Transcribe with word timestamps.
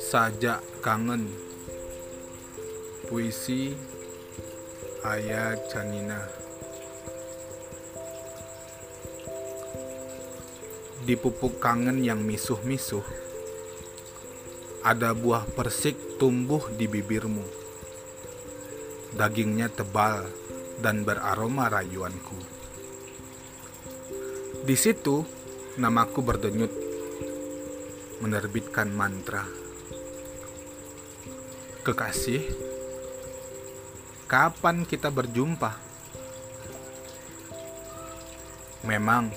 Sajak 0.00 0.64
kangen. 0.80 1.28
Puisi 3.04 3.76
Ayah 5.04 5.60
Janina. 5.68 6.24
Di 11.04 11.20
pupuk 11.20 11.60
kangen 11.60 12.00
yang 12.00 12.24
misuh-misuh 12.24 13.04
Ada 14.88 15.12
buah 15.12 15.44
persik 15.52 16.16
tumbuh 16.16 16.64
di 16.72 16.88
bibirmu. 16.88 17.44
Dagingnya 19.12 19.68
tebal 19.68 20.24
dan 20.80 21.04
beraroma 21.04 21.68
rayuanku 21.68 22.63
Di 24.64 24.80
situ 24.80 25.20
namaku 25.76 26.24
berdenyut 26.24 26.72
Menerbitkan 28.24 28.88
mantra 28.88 29.44
Kekasih, 31.84 32.40
kapan 34.24 34.88
kita 34.88 35.12
berjumpa? 35.12 35.76
Memang, 38.88 39.28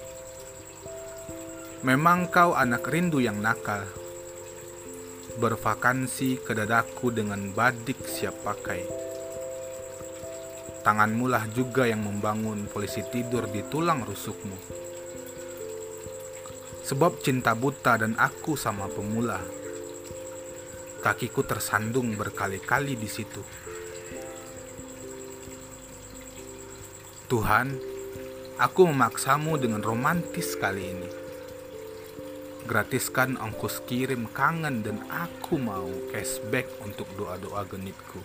memang 1.83 2.31
kau 2.31 2.55
anak 2.55 2.87
rindu 2.87 3.19
yang 3.19 3.43
nakal. 3.43 3.83
Bervakansi 5.43 6.39
ke 6.39 6.55
dadaku 6.55 7.11
dengan 7.11 7.51
badik 7.51 7.99
siap 8.07 8.47
pakai. 8.47 8.87
Tanganmu 10.87 11.27
lah 11.27 11.43
juga 11.51 11.83
yang 11.83 12.07
membangun 12.07 12.71
polisi 12.71 13.03
tidur 13.11 13.51
di 13.51 13.59
tulang 13.67 14.07
rusukmu. 14.07 14.86
Sebab 16.87 17.19
cinta 17.19 17.51
buta 17.51 17.99
dan 17.99 18.15
aku 18.15 18.55
sama 18.55 18.87
pemula 18.87 19.43
Kakiku 20.97 21.45
tersandung 21.45 22.17
berkali-kali 22.17 22.97
di 22.97 23.05
situ. 23.05 23.39
Tuhan, 27.29 27.77
aku 28.57 28.89
memaksamu 28.89 29.61
dengan 29.61 29.85
romantis 29.85 30.57
kali 30.57 30.83
ini. 30.83 31.09
Gratiskan 32.65 33.37
ongkos 33.37 33.85
kirim 33.85 34.27
kangen 34.33 34.81
dan 34.81 34.99
aku 35.07 35.61
mau 35.61 35.87
cashback 36.09 36.65
untuk 36.81 37.07
doa-doa 37.15 37.63
genitku. 37.69 38.19